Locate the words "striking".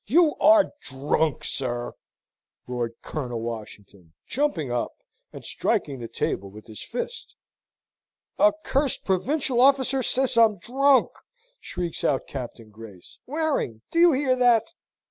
5.45-5.99